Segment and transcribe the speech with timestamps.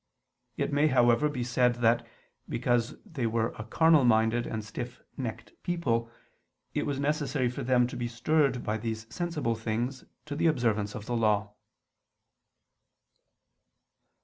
[0.57, 2.03] It may, however, be said that,
[2.49, 6.09] because they were a carnal minded and stiff necked people,
[6.73, 10.95] it was necessary for them to be stirred by these sensible things to the observance
[10.95, 11.53] of the Law.